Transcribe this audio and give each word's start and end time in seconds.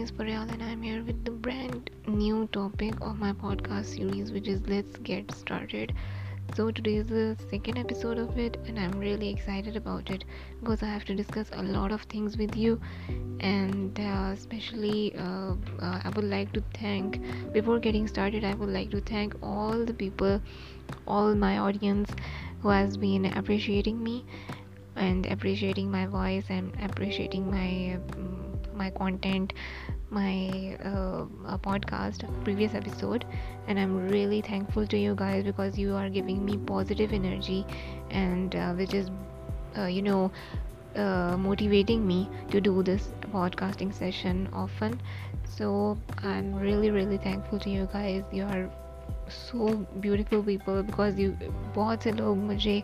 is 0.00 0.10
Paryal 0.10 0.50
and 0.50 0.62
I'm 0.62 0.80
here 0.80 1.04
with 1.04 1.26
the 1.26 1.30
brand 1.30 1.90
new 2.06 2.46
topic 2.52 2.94
of 3.02 3.18
my 3.18 3.32
podcast 3.32 3.84
series, 3.96 4.32
which 4.32 4.48
is 4.48 4.62
Let's 4.66 4.96
Get 4.96 5.30
Started. 5.32 5.92
So, 6.54 6.70
today 6.70 6.96
is 6.96 7.08
the 7.08 7.36
second 7.50 7.76
episode 7.76 8.16
of 8.16 8.38
it, 8.38 8.56
and 8.66 8.78
I'm 8.78 8.98
really 8.98 9.28
excited 9.28 9.76
about 9.76 10.08
it 10.08 10.24
because 10.62 10.82
I 10.82 10.86
have 10.86 11.04
to 11.04 11.14
discuss 11.14 11.50
a 11.52 11.62
lot 11.62 11.92
of 11.92 12.00
things 12.04 12.38
with 12.38 12.56
you. 12.56 12.80
And 13.40 14.00
uh, 14.00 14.30
especially, 14.32 15.14
uh, 15.16 15.56
uh, 15.82 16.00
I 16.02 16.10
would 16.16 16.24
like 16.24 16.50
to 16.52 16.62
thank, 16.72 17.20
before 17.52 17.78
getting 17.78 18.08
started, 18.08 18.42
I 18.42 18.54
would 18.54 18.70
like 18.70 18.90
to 18.92 19.02
thank 19.02 19.34
all 19.42 19.84
the 19.84 19.92
people, 19.92 20.40
all 21.06 21.34
my 21.34 21.58
audience 21.58 22.10
who 22.62 22.70
has 22.70 22.96
been 22.96 23.26
appreciating 23.26 24.02
me 24.02 24.24
and 24.96 25.26
appreciating 25.26 25.90
my 25.90 26.06
voice 26.06 26.46
and 26.48 26.72
appreciating 26.80 27.50
my. 27.50 27.98
Um, 28.16 28.49
my 28.79 28.89
content 28.89 29.53
my 30.09 30.77
uh, 30.83 31.57
podcast 31.57 32.23
previous 32.43 32.73
episode 32.73 33.25
and 33.67 33.79
i'm 33.79 34.07
really 34.09 34.41
thankful 34.41 34.85
to 34.87 34.97
you 34.97 35.15
guys 35.15 35.43
because 35.43 35.77
you 35.77 35.93
are 35.93 36.09
giving 36.09 36.45
me 36.45 36.57
positive 36.57 37.11
energy 37.11 37.65
and 38.11 38.55
uh, 38.55 38.73
which 38.73 38.93
is 38.93 39.09
uh, 39.77 39.85
you 39.85 40.01
know 40.01 40.31
uh, 40.95 41.35
motivating 41.37 42.07
me 42.07 42.29
to 42.51 42.61
do 42.61 42.83
this 42.83 43.09
podcasting 43.31 43.93
session 43.93 44.47
often 44.53 44.99
so 45.57 45.97
i'm 46.23 46.55
really 46.55 46.91
really 46.91 47.17
thankful 47.17 47.59
to 47.59 47.69
you 47.69 47.87
guys 47.91 48.23
you 48.31 48.43
are 48.43 48.69
so 49.29 49.67
beautiful 50.01 50.41
people 50.45 50.81
because 50.81 51.19
you 51.19 51.31
बहुत 51.75 52.03
से 52.03 52.11
लोग 52.11 52.37
मुझे 52.37 52.81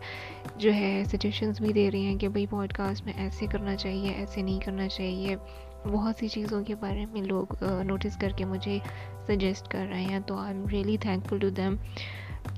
जो 0.60 0.72
है 0.72 1.04
suggestions 1.06 1.62
भी 1.62 1.74
दे 1.74 1.88
रहे 1.90 2.02
हैं 2.02 2.18
कि 2.18 2.28
भाई 2.28 2.46
पॉडकास्ट 2.48 3.06
में 3.06 3.14
ऐसे 3.14 3.48
करना 3.48 3.76
चाहिए 3.76 4.12
ऐसे 4.24 4.42
नहीं 4.42 4.60
करना 4.60 4.88
चाहिए 4.88 5.38
बहुत 5.87 6.19
सी 6.19 6.29
चीज़ों 6.29 6.65
के 6.65 6.75
बारे 6.75 7.07
में 7.07 7.23
लोग 7.23 7.59
नोटिस 7.63 8.17
करके 8.17 8.45
मुझे 8.45 8.83
सजेस्ट 9.29 9.71
कर 9.71 9.87
रहे 9.87 10.05
हैं 10.05 10.23
तो 10.23 10.39
I 10.39 10.51
am 10.51 10.69
really 10.69 10.99
thankful 10.99 11.41
to 11.41 11.51
them 11.51 11.79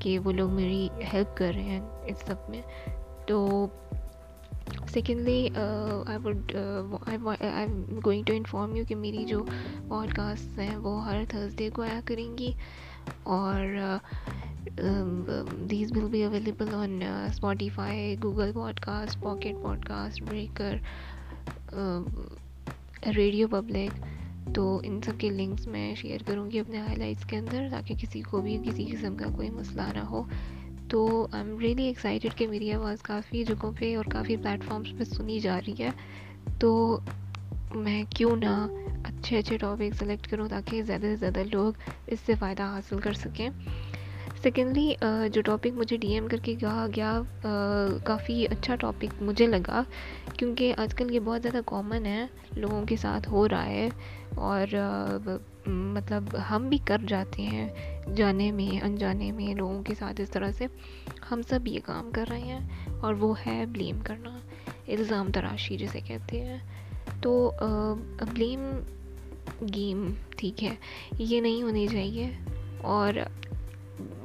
कि 0.03 0.19
वो 0.19 0.33
लोग 0.33 0.51
मेरी 0.51 0.91
हेल्प 0.95 1.35
कर 1.39 1.55
रहे 1.55 1.65
हैं 1.65 2.07
इस 2.07 2.17
सब 2.17 2.47
में। 2.51 2.63
तो 3.29 3.71
secondly 4.95 5.49
I 6.09 6.17
would 6.17 6.53
I 7.43 7.65
am 7.65 8.01
going 8.01 8.27
to 8.27 8.33
inform 8.33 8.77
you 8.77 8.85
कि 8.85 8.95
मेरी 8.95 9.25
जो 9.25 9.47
पॉडकास्ट 9.89 10.59
हैं 10.59 10.77
वो 10.77 10.99
हर 10.99 11.27
थर्सडे 11.35 11.71
को 11.71 11.83
आया 11.83 12.01
करेंगी 12.01 12.57
और 13.27 14.01
these 15.69 15.93
will 15.93 16.09
be 16.09 16.25
available 16.25 16.69
on 16.69 17.01
uh, 17.31 18.21
Google 18.21 18.53
podcast 18.53 19.21
pocket 19.21 19.55
podcast 19.55 20.23
Breaker, 20.23 20.79
radio 23.07 23.49
public 23.49 23.93
तो 24.55 24.83
इन 24.83 25.01
सब 25.01 25.17
के 25.17 25.31
लिंक्स 25.31 25.67
मैं 25.69 25.95
शेयर 25.95 26.23
करूँगी 26.23 26.59
अपने 26.59 26.79
हाईलाइट्स 26.79 27.25
के 27.25 27.37
अंदर, 27.37 27.69
ताकि 27.71 27.95
किसी 27.95 28.21
को 28.21 28.41
भी 28.43 28.59
किसी 28.59 28.85
किस्म 28.85 29.15
का 29.17 29.29
कोई 29.31 29.51
मसला 29.51 29.93
ना 29.93 30.03
हो। 30.03 30.27
तो 30.91 31.31
आई 31.35 31.41
एम 31.41 31.59
रियली 31.59 31.89
एक्साइटेड 31.89 32.35
कि 32.35 32.47
मेरी 32.47 32.71
आवाज़ 32.71 33.03
काफ़ी 33.03 33.45
जगहों 33.45 33.73
पे 33.73 33.95
और 33.97 34.09
काफ़ी 34.09 34.37
प्लेटफॉर्म्स 34.37 34.91
पे 34.91 35.05
सुनी 35.05 35.41
जा 35.41 35.59
रही 35.59 35.75
है। 35.75 35.95
तो 36.61 37.03
मैं 37.77 38.05
क्यों 38.07 38.37
ना 38.37 38.55
अच्छे 39.07 39.37
अच्छे 39.37 39.59
टॉपिक 39.59 39.95
सेलेक्ट 39.95 40.27
करूँ, 40.27 40.49
ताकि 40.49 40.83
ज़्यादा 40.83 41.09
से 41.09 41.17
ज़्यादा 41.17 41.43
लोग 41.43 41.77
इससे 42.09 42.35
फ़ायदा 42.35 42.67
हासिल 42.67 42.99
कर 42.99 43.13
सकें। 43.13 43.51
सेकेंडली 44.43 44.97
जो 45.03 45.43
टॉपिक 45.43 45.75
मुझे 45.75 45.97
डीएम 45.97 46.27
करके 46.29 46.55
कहा 46.55 46.87
गया 46.89 47.13
काफ़ी 48.07 48.45
अच्छा 48.47 48.75
टॉपिक 48.77 49.23
मुझे 49.23 49.47
लगा, 49.47 49.85
क्योंकि 50.39 50.71
आजकल 50.73 51.11
ये 51.11 51.21
बहुत 51.21 51.41
ज़्यादा 51.41 51.61
कॉमन 51.61 52.07
है, 52.07 52.29
लोगों 52.59 52.85
के 52.87 52.97
साथ 52.97 53.27
हो 53.27 53.45
रहा 53.47 53.63
है, 53.63 53.91
और 54.39 55.41
मतलब 55.69 56.37
हम 56.39 56.69
भी 56.69 56.79
कर 56.79 57.05
जाते 57.05 57.43
हैं, 57.43 58.15
जाने 58.15 58.51
में, 58.53 58.81
अनजाने 58.81 59.31
में 59.33 59.55
लोगों 59.55 59.83
के 59.83 59.95
साथ 59.95 60.21
इस 60.21 60.33
तरह 60.33 60.53
से। 60.53 60.69
हम 61.29 61.43
सब 61.43 61.69
ये 61.69 61.81
काम 61.81 62.11
कर 62.11 62.27
रहे 62.27 62.41
हैं, 62.41 63.01
और 63.01 63.15
वो 63.15 63.33
है 63.41 63.65
ब्लेम 63.67 64.01
करना, 64.03 64.41
इल्ज़ाम 64.89 65.31
तराशी 65.31 65.77
जिसे 65.77 66.01
कहते 66.01 66.39
हैं। 66.39 67.21
तो 67.23 67.53
ब्लेम 67.63 68.71
गेम 69.65 70.13
ठीक 70.39 70.63
है, 70.63 70.77
ये 71.21 71.41
नहीं 71.41 71.63
होनी 71.63 71.89
चाहिए, 71.89 72.37
और 72.85 73.28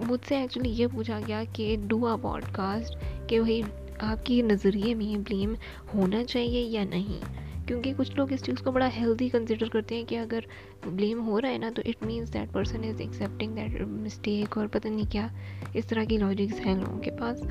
मुझसे 0.03 0.43
एक्चुअली 0.43 0.69
ये 0.69 0.87
पूछा 0.87 1.19
गया 1.19 1.43
कि 1.43 1.77
डू 1.77 2.05
आ 2.05 2.15
पॉडकास्ट 2.15 2.93
कि 3.29 3.39
भाई 3.39 3.61
आपके 4.01 4.41
नज़रिए 4.41 4.95
में 4.95 5.23
ब्लेम 5.23 5.55
होना 5.95 6.23
चाहिए 6.23 6.65
या 6.77 6.83
नहीं? 6.83 7.19
क्योंकि 7.67 7.91
कुछ 7.93 8.17
लोग 8.17 8.33
इस 8.33 8.43
चीज़ 8.43 8.55
को 8.55 8.71
बड़ा 8.71 8.85
हेल्दी 8.85 9.29
कंसिडर 9.29 9.69
करते 9.69 9.95
हैं 9.95 10.05
कि 10.05 10.15
अगर 10.15 10.45
ब्लेम 10.87 11.19
हो 11.19 11.39
रहा 11.39 11.51
है 11.51 11.57
ना 11.57 11.69
तो 11.69 11.81
it 11.81 12.03
means 12.03 12.29
that 12.29 12.51
person 12.51 12.83
is 12.83 13.01
accepting 13.01 13.55
that 13.55 13.81
mistake 13.81 14.57
और 14.57 14.67
पता 14.67 14.89
नहीं 14.89 15.05
क्या 15.05 15.31
इस 15.75 15.89
तरह 15.89 16.05
की 16.05 16.17
लॉजिक्स 16.17 16.59
हैं 16.59 16.81
लोगों 16.81 16.97
के 16.97 17.11
पास। 17.11 17.41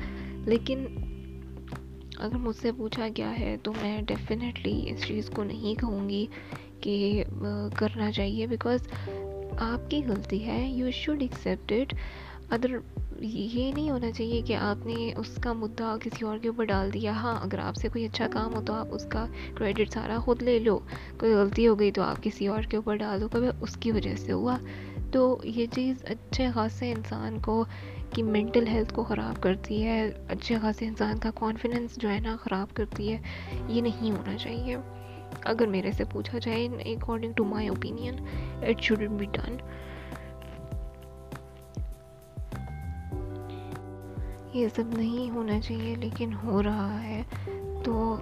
लेकिन 0.47 1.09
अगर 2.19 2.37
मुझसे 2.37 2.71
पूछा 2.71 3.07
गया 3.07 3.29
है 3.29 3.57
तो 3.57 3.71
मैं 3.71 4.05
डेफिनेटली 4.05 4.79
इस 4.81 5.05
चीज़ 5.05 5.29
को 5.29 5.43
नहीं 5.43 5.75
कहूँगी 5.75 6.29
कि 6.83 7.23
करना 7.77 8.11
चाहिए 8.11 8.47
बिकॉज़ 8.47 8.87
आपकी 9.53 10.01
गलती 10.01 10.37
है 10.37 10.77
you 10.77 10.91
should 10.91 11.21
accept 11.21 11.71
it 11.71 11.93
other 12.51 12.81
ये 13.21 13.71
नहीं 13.73 13.89
होना 13.91 14.09
चाहिए 14.11 14.41
कि 14.41 14.53
आपने 14.53 15.11
उसका 15.13 15.53
मुद्दा 15.53 15.95
किसी 15.97 16.25
और 16.25 16.39
के 16.39 16.49
ऊपर 16.49 16.65
डाल 16.65 16.91
दिया। 16.91 17.13
हाँ 17.13 17.39
अगर 17.43 17.59
आपसे 17.59 17.89
कोई 17.89 18.05
अच्छा 18.05 18.27
काम 18.27 18.53
हो 18.53 18.61
तो 18.61 18.73
आप 18.73 18.89
उसका 18.89 19.25
क्रेडिट 19.57 19.91
सारा 19.91 20.19
खुद 20.19 20.41
ले 20.41 20.57
लो। 20.59 20.75
कोई 21.19 21.33
गलती 21.33 21.65
हो 21.65 21.75
गई 21.75 21.91
तो 21.91 22.01
आप 22.01 22.19
किसी 22.19 22.47
और 22.47 22.65
के 22.65 22.77
ऊपर 22.77 22.97
डाल 22.97 23.19
दो 23.19 23.27
कभी 23.27 23.47
उसकी 23.63 23.91
वजह 23.91 24.15
से 24.15 24.31
हुआ। 24.31 24.57
तो 25.13 25.41
ये 25.45 25.67
चीज़ 25.67 26.03
अच्छे 26.03 26.51
खासे 26.51 26.89
इंसान 26.91 27.39
को 27.39 27.63
की 28.15 28.23
मेंटल 28.23 28.67
हेल्थ 28.67 28.91
को 28.91 29.03
ख़राब 29.03 29.37
करती 29.37 29.81
है, 29.81 30.09
अच्छे 30.29 30.59
खासे 30.59 30.85
इंसान 30.85 31.19
का 31.19 31.29
कॉन्फिडेंस 31.31 31.97
जो 31.99 32.09
है 32.09 32.19
ना 32.19 32.35
ख़राब 32.35 32.71
करती 32.71 33.07
है, 33.07 33.21
ये 33.69 33.81
नहीं 33.81 34.11
होना 34.11 34.35
चाहिए। 34.35 34.77
अगर 35.45 35.67
मेरे 35.67 35.91
से 35.91 36.03
पूछा 36.03 36.39
जाए 36.39 36.67
according 36.95 37.33
to 37.33 37.45
my 37.45 37.69
opinion 37.69 38.63
it 38.69 38.81
should 38.81 39.07
be 39.09 39.25
done 39.27 39.57
ये 44.55 44.69
सब 44.69 44.93
नहीं 44.93 45.31
होना 45.31 45.59
चाहिए, 45.59 45.95
लेकिन 45.95 46.33
हो 46.33 46.61
रहा 46.61 46.97
है। 46.97 47.23
तो 47.83 48.13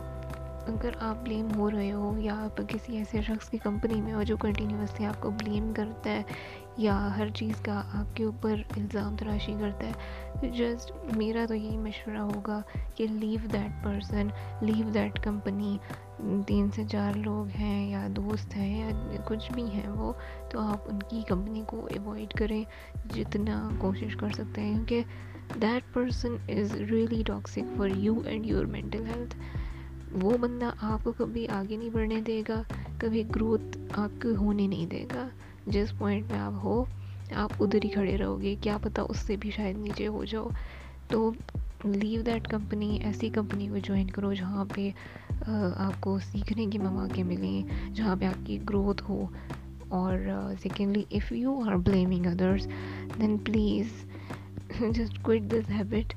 अगर 0.62 0.98
आप 1.02 1.18
ब्लेम 1.18 1.50
हो 1.50 1.70
रहे 1.70 1.90
हो 1.90 2.18
या 2.18 2.34
आप 2.36 2.60
किसी 2.60 2.98
ऐसे 2.98 3.22
शख्स 3.22 3.50
की 3.50 3.58
कंपनी 3.58 4.02
में 4.02 4.14
हो 4.14 4.24
जो 4.24 4.38
कंटिन्यूसली 4.38 5.06
आपको 5.06 5.30
ब्लेम 5.30 5.74
करता 5.74 6.10
है 6.10 6.26
या 6.80 6.96
हर 7.16 7.30
चीज़ 7.30 7.62
का 7.64 7.74
आपके 7.74 8.26
ऊपर 8.26 8.64
इल्ज़ाम 8.78 9.16
तराशी 9.18 9.54
करता 9.60 9.86
है। 9.86 10.52
जस्ट 10.52 11.16
मेरा 11.18 11.46
तो 11.46 11.54
यही 11.54 11.78
मशवरा 11.78 12.22
होगा 12.22 12.64
कि 12.98 13.08
leave 13.08 13.48
that 13.48 13.72
person 13.84 14.32
leave 14.64 14.90
that 14.92 15.18
company 15.24 15.80
तीन 16.48 16.70
से 16.70 16.86
चार 16.86 17.16
लोग 17.16 17.48
हैं 17.50 17.90
या 17.90 18.08
दोस्त 18.10 18.54
हैं 18.56 18.70
या 18.80 19.22
कुछ 19.28 19.52
भी 19.52 19.68
हैं 19.68 19.88
वो 19.90 20.16
तो 20.52 20.60
आप 20.62 20.86
उनकी 20.90 21.22
कंपनी 21.24 21.64
को 21.66 21.82
अवॉइड 21.98 22.34
करें 22.34 22.66
जितना 23.08 23.78
कोशिश 23.82 24.16
कर 24.16 24.32
सकते 24.32 24.62
हैं, 24.62 24.86
क्योंकि 24.86 25.60
that 25.60 25.84
person 25.96 26.40
is 26.50 26.76
really 26.76 27.24
toxic 27.24 27.76
for 27.78 27.90
you 27.90 28.24
and 28.28 28.46
your 28.46 28.66
mental 28.66 29.06
health 29.06 29.36
वो 30.14 30.38
बंदा 30.38 30.74
आपको 30.84 31.12
कभी 31.14 31.46
आगे 31.48 31.78
नहीं 31.78 31.90
बढ़ने 31.92 32.22
देगा, 32.22 32.64
कभी 33.02 33.24
ग्रोथ 33.26 33.78
आपको 34.00 34.34
होने 34.36 34.68
नहीं 34.68 34.88
देगा। 34.88 35.30
जिस 35.68 35.92
पॉइंट 35.92 36.32
में 36.32 36.38
आप 36.38 36.62
हो, 36.64 36.88
आप 37.36 37.62
उधर 37.62 37.84
ही 37.84 37.90
खड़े 37.90 38.16
रहोगे, 38.16 38.56
क्या 38.56 38.78
पता 38.78 39.04
उससे 39.04 39.38
भी 39.38 39.52
शायद 39.52 39.78
नीचे 39.78 40.06
हो 40.06 40.24
जाओ। 40.26 40.52
तो 41.12 41.34
लीव 41.86 42.22
दैट 42.22 42.48
कंपनी 42.48 42.98
ऐसी 43.06 43.30
कंपनी 43.30 43.68
को 43.68 43.80
ज्वाइन 43.80 44.10
करो 44.10 44.34
जहाँ 44.34 44.66
पे 44.76 44.90
आपको 44.90 46.18
सीखने 46.20 46.68
के 46.68 46.78
मौके 46.80 47.24
मिलें, 47.24 47.94
जहाँ 47.94 48.18
पे 48.18 48.26
आपकी 48.26 48.58
ग्रोथ 48.66 49.02
हो। 49.02 49.28
और 49.92 50.56
secondly 50.62 51.06
if 51.12 51.34
you 51.34 51.62
are 51.64 51.78
blaming 51.78 52.26
others 52.26 52.66
then 52.66 53.38
please 53.38 53.94
just 54.84 55.18
quit 55.26 55.44
this 55.44 55.70
habit 55.70 56.14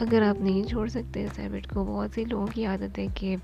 अगर 0.00 0.22
आप 0.22 0.40
नहीं 0.42 0.64
छोड़ 0.64 0.88
सकते 0.88 1.24
इस 1.24 1.38
हैबिट 1.38 1.66
को, 1.66 1.84
बहुत 1.84 2.14
से 2.14 2.24
लोगों 2.24 2.46
की 2.48 2.64
आदत 2.64 2.98
है 2.98 3.06
कि 3.08 3.36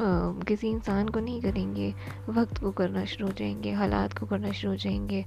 किसी 0.00 0.68
इंसान 0.68 1.08
को 1.08 1.20
नहीं 1.20 1.40
करेंगे, 1.42 1.92
वक्त 2.28 2.58
को 2.58 2.70
करना 2.72 3.04
शुरू 3.04 3.26
हो 3.26 3.32
जाएँगे, 3.32 3.72
हालात 3.72 4.18
को 4.18 4.26
करना 4.26 4.52
शुरू 4.52 4.72
हो 4.72 4.76
जाएँगे, 4.76 5.24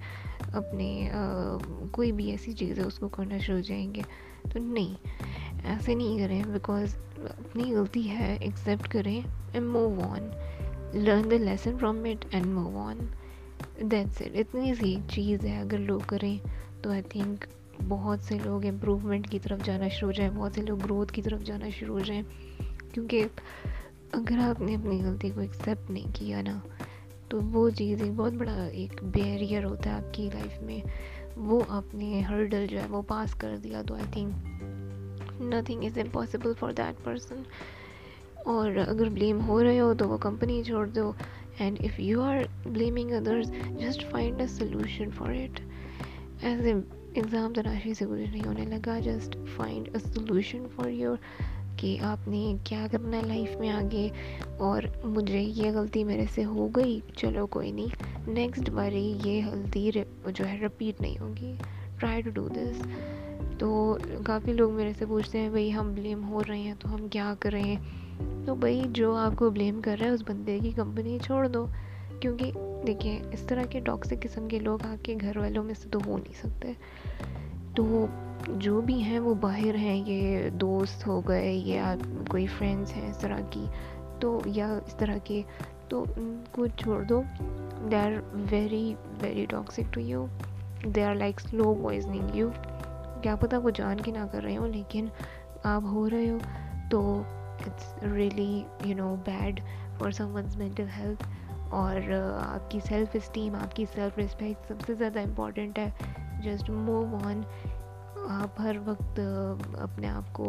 अपने 0.55 1.09
कोई 1.93 2.11
भी 2.11 2.31
ऐसी 2.31 2.53
चीज़ 2.53 2.79
है 2.79 2.85
उसको 2.85 3.07
करना 3.09 3.39
शुरू 3.39 3.57
हो 3.57 3.61
जाएँगे। 3.61 4.03
तो 4.53 4.59
नहीं, 4.59 4.95
ऐसे 5.65 5.95
नहीं 5.95 6.19
करें 6.19 6.51
बिकॉज़ 6.53 6.95
अपनी 7.21 7.69
गलती 7.71 8.01
है 8.03 8.35
एक्सेप्ट 8.43 8.87
करें 8.91 9.17
and 9.55 9.65
move 9.65 9.99
on 10.01 10.31
learn 10.95 11.29
the 11.29 11.41
lesson 11.41 11.77
from 11.77 12.05
it 12.05 12.25
and 12.33 12.45
move 12.45 12.77
on 12.77 13.09
that's 13.83 14.21
it 14.21 14.35
इतनी 14.35 14.73
सी 14.75 14.95
चीज़ 15.11 15.45
है 15.47 15.61
अगर 15.61 15.79
लोग 15.79 16.05
करें 16.05 16.39
तो 16.83 16.91
आई 16.91 17.01
थिंक 17.15 17.45
बहुत 17.81 18.21
से 18.21 18.37
लोग 18.39 18.65
इम्प्रूवमेंट 18.65 19.29
की 19.29 19.39
तरफ़ 19.39 19.61
जाना 19.63 19.87
शुरू 19.89 20.07
हो 20.07 20.13
जाए, 20.13 20.29
बहुत 20.29 20.55
से 20.55 20.61
लोग 20.61 20.79
ग्रोथ 20.79 21.05
की 21.05 21.21
तरफ़ 21.21 21.41
जाना 21.43 21.69
शुरू 21.69 21.93
हो 21.93 22.01
जाएँ, 22.01 22.23
क्योंकि 22.93 23.23
अगर 24.13 24.39
आपने 24.39 24.73
अपनी 24.75 24.97
गलती 24.99 25.29
को 25.29 25.41
एक्सेप्ट 25.41 25.89
नहीं 25.91 26.11
किया 26.13 26.41
ना 26.41 26.61
तो 27.31 27.39
वो 27.51 27.69
चीज़ 27.71 28.03
एक 28.03 28.15
बहुत 28.17 28.33
बड़ा 28.33 28.65
एक 28.67 29.03
बैरियर 29.05 29.63
होता 29.63 29.89
है 29.89 29.95
आपकी 29.97 30.29
लाइफ 30.29 30.59
में। 30.63 30.81
वो 31.39 31.59
आपने 31.71 32.21
हर्डल 32.21 32.65
जो 32.67 32.77
है 32.77 32.87
वो 32.87 33.01
पास 33.09 33.33
कर 33.41 33.57
दिया 33.57 33.83
तो 33.83 33.95
I 33.95 34.05
think 34.15 35.39
nothing 35.53 35.83
is 35.85 35.99
impossible 35.99 36.53
for 36.53 36.73
that 36.73 36.95
person 37.05 37.45
और 38.47 38.77
अगर 38.77 39.09
ब्लेम 39.09 39.39
हो 39.41 39.61
रहे 39.61 39.77
हो 39.77 39.93
तो 39.93 40.07
वो 40.07 40.17
कंपनी 40.17 40.63
छोड़ 40.63 40.87
दो। 40.89 41.13
And 41.61 41.77
if 41.77 42.01
you 42.01 42.21
are 42.21 42.47
blaming 42.67 43.11
others 43.13 43.51
just 43.79 44.03
find 44.11 44.41
a 44.41 44.45
solution 44.49 45.09
for 45.11 45.31
it 45.35 45.59
as 46.43 46.65
exam 47.17 47.53
तराशी 47.53 47.93
से 47.95 48.05
कुछ 48.05 48.19
नहीं 48.19 48.41
होने 48.41 48.65
लगा 48.65 48.99
just 48.99 49.37
find 49.57 49.93
a 49.95 49.97
solution 49.99 50.67
for 50.75 50.89
your 50.89 51.19
कि 51.81 51.97
आपने 51.97 52.57
क्या 52.67 52.87
करना 52.87 53.17
है 53.17 53.27
लाइफ 53.27 53.55
में 53.59 53.69
आगे? 53.69 54.11
और 54.61 54.91
मुझे 55.05 55.39
ये 55.39 55.71
गलती 55.71 56.03
मेरे 56.03 56.27
से 56.27 56.41
हो 56.41 56.67
गई? 56.69 57.01
चलो 57.17 57.45
कोई 57.45 57.71
नहीं। 57.71 58.33
नेक्स्ट 58.33 58.69
बारी 58.69 59.05
ये 59.25 59.41
गलती 59.41 59.91
जो 59.91 60.43
है 60.43 60.61
रिपीट 60.61 61.01
नहीं 61.01 61.17
होगी। 61.17 61.57
ट्राई 61.99 62.21
टू 62.21 62.31
डू 62.31 62.49
दिस 62.49 62.81
तो 63.59 63.97
काफ़ी 64.23 64.53
लोग 64.53 64.71
मेरे 64.71 64.93
से 64.93 65.05
पूछते 65.05 65.37
हैं, 65.37 65.51
भाई 65.51 65.69
हम 65.69 65.93
ब्लेम 65.95 66.23
हो 66.23 66.41
रहे 66.41 66.61
हैं 66.61 66.75
तो 66.75 66.89
हम 66.89 67.07
क्या 67.07 67.33
करें? 67.35 67.77
तो 68.45 68.55
भाई 68.55 68.81
जो 68.81 69.13
आपको 69.15 69.49
ब्लेम 69.51 69.81
कर 69.81 69.97
रहा 69.97 70.07
है 70.07 70.13
उस 70.13 70.21
बंदे 70.21 70.59
की 70.59 70.71
कंपनी 70.71 71.19
छोड़ 71.19 71.47
दो। 71.47 71.67
क्योंकि 72.21 72.51
देखिए, 72.85 73.21
इस 73.33 73.47
तरह 73.47 73.65
के 73.65 73.79
टॉक्सिक 73.79 74.19
किस्म 74.19 74.47
के 74.47 74.59
लोग 74.59 74.81
आपके 74.83 75.15
घर 75.15 75.39
वालों 75.39 75.63
में 75.63 75.73
से 75.73 75.89
तो 75.89 75.99
हो 75.99 76.17
नहीं 76.17 76.33
सकते। 76.33 76.75
तो 77.77 78.09
जो 78.51 78.81
भी 78.81 78.99
हैं 79.01 79.19
वो 79.19 79.33
बाहर 79.37 79.75
हैं, 79.75 79.95
ये 79.97 80.49
दोस्त 80.51 81.05
हो 81.07 81.19
गए, 81.21 81.51
या 81.51 81.95
कोई 82.31 82.47
फ्रेंड्स 82.47 82.91
हैं 82.93 83.09
इस 83.09 83.19
तरह 83.21 83.41
की। 83.55 83.67
तो 84.21 84.41
या 84.47 84.75
इस 84.77 84.97
तरह 84.97 85.17
के 85.27 85.43
तो 85.89 86.01
उनको 86.01 86.67
छोड़ 86.67 87.03
दो। 87.05 87.21
They 87.89 87.95
are 87.95 88.13
very 88.51 88.93
very 89.21 89.45
toxic 89.45 89.87
to 89.93 90.01
you 90.01 90.27
they 90.85 91.01
are 91.01 91.15
like 91.15 91.39
slow 91.39 91.73
poisoning 91.75 92.35
you 92.35 92.51
क्या 92.55 93.35
पता 93.35 93.57
वो 93.57 93.71
जान 93.71 93.99
के 93.99 94.11
ना 94.11 94.25
कर 94.27 94.43
रहे 94.43 94.55
हो, 94.55 94.67
लेकिन 94.67 95.09
आप 95.65 95.85
हो 95.85 96.07
रहे 96.07 96.27
हो 96.27 96.39
तो 96.91 97.01
it's 97.61 97.93
really 98.03 98.65
you 98.85 98.95
know 98.95 99.15
bad 99.25 99.59
for 99.99 100.11
someone's 100.13 100.57
mental 100.57 100.87
health 100.89 101.25
और 101.73 102.11
आपकी 102.37 102.79
सेल्फ 102.79 103.15
इस्टीम 103.15 103.55
आपकी 103.55 103.85
सेल्फ 103.85 104.17
रिस्पेक्ट 104.19 104.67
सबसे 104.69 104.95
ज़्यादा 104.95 105.21
इंपॉर्टेंट 105.21 105.79
है। 105.79 106.20
जस्ट 106.41 106.69
मूव 106.69 107.15
ऑन 107.17 107.43
आप 108.29 108.55
हर 108.59 108.77
वक्त 108.79 109.19
अपने 109.79 110.07
आप 110.07 110.27
को 110.31 110.45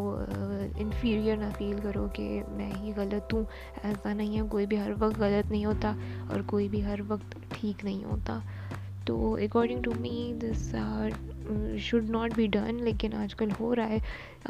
इन्फीरियर 0.81 1.37
ना 1.39 1.51
फील 1.51 1.79
करो 1.81 2.07
कि 2.17 2.29
मैं 2.51 2.71
ही 2.73 2.93
गलत 2.93 3.29
हूँ। 3.33 3.47
ऐसा 3.85 4.13
नहीं 4.15 4.37
है, 4.37 4.43
कोई 4.49 4.67
भी 4.67 4.77
हर 4.77 4.93
वक्त 4.95 5.19
गलत 5.19 5.47
नहीं 5.47 5.65
होता 5.67 5.95
और 6.33 6.43
कोई 6.43 6.69
भी 6.69 6.81
हर 6.81 7.03
वक्त 7.03 7.37
ठीक 7.53 7.85
नहीं 7.85 8.05
होता। 8.05 8.43
तो 9.07 9.17
according 9.45 9.83
to 9.85 9.93
me 9.93 10.33
this 10.41 10.69
should 11.83 12.11
not 12.11 12.35
be 12.37 12.47
done 12.49 12.81
लेकिन 12.85 13.13
आजकल 13.15 13.51
हो 13.51 13.73
रहा 13.75 13.87
है। 13.87 14.01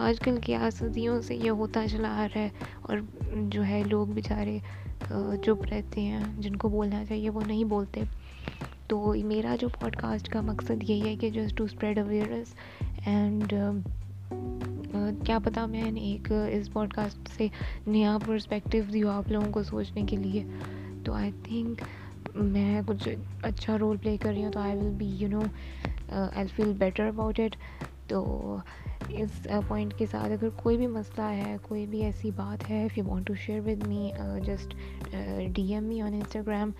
आजकल 0.01 0.39
क्या 0.39 0.71
सदियों 0.71 1.21
से 1.21 1.35
ये 1.35 1.49
होता 1.51 1.87
चला 1.87 2.09
आ 2.09 2.25
रहा 2.25 2.41
है 2.41 2.53
और 2.91 3.01
जो 3.49 3.63
है 3.63 3.83
लोग 3.85 4.15
बेचारे 4.15 4.61
चुप 5.05 5.63
रहते 5.65 6.01
हैं, 6.01 6.41
जिनको 6.41 6.69
बोलना 6.69 7.05
चाहिए 7.05 7.29
वो 7.29 7.41
नहीं 7.41 7.65
बोलते। 7.65 8.05
तो 8.93 9.15
मेरा 9.15 9.57
जो 9.57 9.69
पॉडकास्ट 9.69 10.29
का 10.29 10.43
मकसद 10.43 10.83
यही 10.83 11.01
है 11.01 11.17
कि 11.17 11.31
just 11.31 11.57
to 11.57 11.67
spread 11.67 11.99
awareness 11.99 12.55
and 13.09 13.49
क्या 15.25 15.39
पता 15.39 15.67
मैंने 15.67 16.01
एक 16.01 16.51
इस 16.53 16.69
पॉडकास्ट 16.69 17.29
से 17.29 17.51
नया 17.89 18.19
पर्सपेक्टिव 18.19 18.85
दिया 18.85 19.11
आप 19.11 19.29
लोगों 19.29 19.49
को 19.49 19.63
सोचने 19.63 20.03
के 20.03 20.17
लिए। 20.17 20.45
तो 21.07 21.13
आई 21.13 21.33
थिंक 21.33 21.81
मैं 22.37 22.85
कुछ 22.85 23.09
अच्छा 23.45 23.77
रोल 23.77 23.97
प्ले 23.97 24.17
कर 24.17 24.33
रही 24.33 24.43
हूँ 24.43 24.53
तो 24.53 24.61
I 24.61 24.77
will 24.77 24.91
be 24.91 25.07
you 25.07 25.29
know 25.29 25.43
I 26.37 26.47
feel 26.47 26.73
better 26.73 27.05
about 27.05 27.41
it 27.41 27.57
तो 28.11 28.61
इस 29.11 29.47
पॉइंट 29.51 29.97
के 29.97 30.07
साथ 30.07 30.31
अगर 30.31 30.49
कोई 30.49 30.77
भी 30.77 30.87
मसला 30.87 31.27
है, 31.27 31.59
कोई 31.59 31.87
भी 31.87 32.01
ऐसी 32.01 32.31
बात 32.31 32.65
है 32.65 32.87
if 32.87 32.95
you 32.99 33.05
want 33.05 33.27
to 33.27 33.35
share 33.35 33.61
with 33.61 33.87
me 33.87 34.13
just 34.19 34.75
D 35.55 35.73
M 35.73 35.85
me 35.85 36.03
on 36.03 36.15
Instagram 36.15 36.73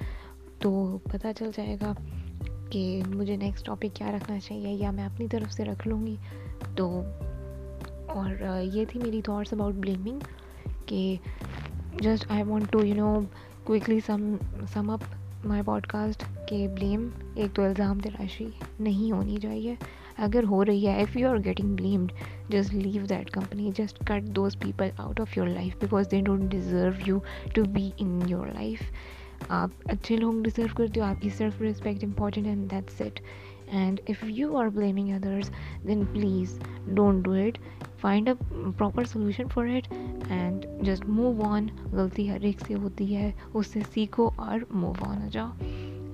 तो 0.63 1.01
पता 1.13 1.33
चल 1.33 1.53
जाएगा 1.53 1.95
कि 2.73 3.03
मुझे 3.07 3.37
नेक्स्ट 3.37 3.67
टॉपिक 3.67 3.93
क्या 3.93 4.11
रखना 4.11 4.39
चाहिए, 4.39 4.77
या 4.77 4.93
मैं 4.93 5.05
अपनी 5.07 5.29
तरफ़ 5.29 5.51
से 5.51 5.65
रख 5.65 5.87
लूँगी। 5.87 6.19
तो 6.77 6.89
और 8.11 8.43
ये 8.75 8.85
थी 8.87 8.99
मेरी 8.99 9.23
थॉट्स 9.23 9.53
अबाउट 9.55 9.75
ब्लेमिंग 9.75 10.21
कि 10.89 11.19
just 12.03 12.31
I 12.33 12.43
want 12.43 12.71
to 12.71 12.83
you 12.83 12.95
know 12.95 13.19
quickly 13.67 14.01
sum 14.01 14.37
sum 14.75 14.93
up 14.93 15.03
my 15.47 15.63
podcast 15.63 16.23
के 16.49 16.67
ब्लेम 16.75 17.11
एक 17.39 17.53
तो 17.53 17.67
इल्ज़ाम 17.67 18.01
तराशी 18.01 18.47
नहीं 18.81 19.13
होनी 19.13 19.37
चाहिए। 19.39 19.77
अगर 20.19 20.45
हो 20.45 20.63
रही 20.63 20.85
है 20.85 21.03
if 21.03 21.19
you 21.19 21.29
are 21.29 21.39
getting 21.39 21.75
blamed 21.77 22.13
just 22.51 22.73
leave 22.73 23.07
that 23.07 23.31
company 23.31 23.73
just 23.73 23.99
cut 24.09 24.23
those 24.35 24.57
people 24.57 24.91
out 25.01 25.21
of 25.21 25.39
your 25.39 25.49
life 25.49 25.81
because 25.81 26.09
they 26.09 26.21
don't 26.21 26.49
deserve 26.51 27.09
you 27.09 27.21
to 27.55 27.65
be 27.65 27.93
in 28.01 28.21
your 28.29 28.53
life 28.55 28.81
आप 29.51 29.73
अच्छे 29.91 30.17
लोग 30.17 30.43
डिजर्व 30.43 30.75
करते 30.75 31.01
हो 31.01 31.07
आपकी 31.07 31.31
self 31.31 31.63
respect 31.63 32.05
important 32.05 32.47
and 32.47 32.69
that's 32.69 33.01
it 33.01 33.21
and 33.73 34.01
if 34.09 34.27
you 34.27 34.57
are 34.57 34.69
blaming 34.69 35.11
others 35.11 35.51
then 35.87 36.05
please 36.05 36.61
don't 36.89 37.25
do 37.25 37.35
it 37.35 37.59
find 38.03 38.29
a 38.29 38.35
proper 38.53 39.07
solution 39.07 39.49
for 39.49 39.69
it 39.69 39.87
and 40.31 40.85
just 40.85 41.05
move 41.07 41.43
on 41.43 41.71
गलती 41.95 42.27
हर 42.29 42.45
एक 42.45 42.61
से 42.61 42.75
होती 42.75 43.07
है 43.07 43.35
उससे 43.55 43.83
सीखो 43.83 44.29
और 44.39 44.67
मूव 44.75 44.97
ऑन 45.03 45.23
हो 45.23 45.29
जाओ। 45.29 45.49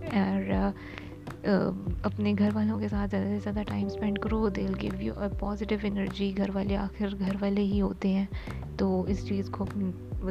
और 0.08 0.72
uh, 0.72 1.07
अपने 1.48 2.32
घर 2.34 2.50
वालों 2.52 2.78
के 2.78 2.88
साथ 2.88 3.08
ज़्यादा 3.08 3.26
से 3.26 3.38
ज़्यादा 3.40 3.62
टाइम 3.62 3.88
स्पेंड 3.88 4.18
करो 4.18 4.48
दिल 4.50 4.74
give 4.74 5.00
you 5.02 5.12
a 5.12 5.28
positive 5.40 5.84
energy 5.86 6.32
घर 6.32 6.50
वाले 6.50 6.74
आखिर 6.74 7.14
घर 7.14 7.36
वाले 7.36 7.60
ही 7.60 7.78
होते 7.78 8.08
हैं। 8.08 8.76
तो 8.76 9.06
इस 9.06 9.26
चीज़ 9.28 9.50
को 9.50 9.66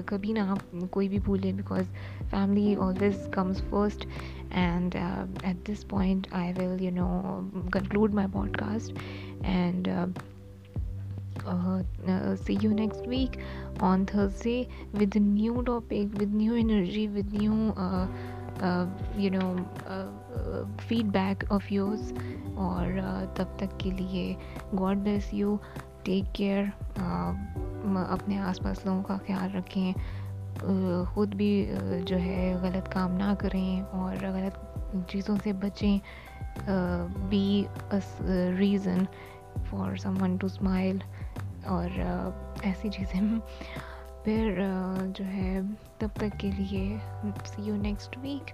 कभी 0.10 0.34
ना 0.34 0.44
आप 0.52 0.90
कोई 0.92 1.08
भी 1.08 1.20
भूलें 1.20 1.56
because 1.58 1.86
family 2.24 2.76
always 2.76 3.30
comes 3.34 3.62
first 3.62 4.08
and 4.54 4.96
at 5.46 5.64
this 5.68 5.84
point 5.84 6.28
I 6.34 6.54
will 6.54 6.82
you 6.86 6.92
know 6.92 7.10
conclude 7.74 8.14
my 8.14 8.28
podcast 8.28 8.92
and 9.46 9.88
next 12.78 13.06
week 13.08 13.36
on 13.80 14.06
Thursday 14.06 14.68
with 14.94 15.16
a 15.16 15.20
new 15.20 15.64
topic, 15.64 16.18
with 16.20 16.30
new 16.30 16.56
energy, 16.56 17.08
with 17.08 17.34
new 17.34 17.74
uh, 17.78 18.08
you 19.18 19.30
know 19.32 20.27
feedback 20.80 21.52
of 21.52 21.74
use 21.74 22.14
और 22.58 22.86
uh, 23.00 23.38
तब 23.38 23.58
तक 23.60 23.78
के 23.78 23.92
लिए 23.92 24.36
God 24.74 24.98
bless 24.98 25.34
you 25.34 25.60
take 26.06 26.32
care 26.36 26.66
अपने 28.12 28.38
आसपास 28.38 28.86
लोगों 28.86 29.04
का 29.04 29.18
ख्याल 29.18 29.50
रखें। 29.52 29.94
Uh, 29.94 31.14
ख़ुद 31.14 31.34
भी 31.34 31.52
uh, 31.68 32.06
जो 32.08 32.18
है 32.18 32.62
गलत 32.62 32.88
काम 32.88 33.12
ना 33.12 33.34
करें 33.36 33.82
और 33.82 34.16
गलत 34.18 35.08
चीज़ों 35.10 35.38
से 35.38 35.54
बचें। 35.54 36.00
Be 37.30 37.68
reason 38.58 39.08
for 39.66 39.98
someone 39.98 40.38
to 40.38 40.48
smile 40.48 41.02
और 41.68 41.90
ऐसी 42.66 42.90
चीज़ें। 42.90 43.40
फिर 44.26 44.58
जो 45.18 45.24
है 45.26 45.62
तब 46.00 46.12
तक 46.20 46.38
के 46.38 46.52
लिए 46.52 47.00
see 47.46 47.68
you 47.68 47.76
next 47.76 48.18
week 48.18 48.54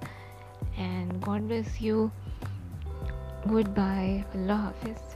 and 0.77 1.13
God 1.25 1.41
bless 1.41 1.77
you 1.81 2.09
good 3.47 3.67
bye 3.75 4.17
अल्लाह 4.35 4.57
हाफिज़ 4.57 5.12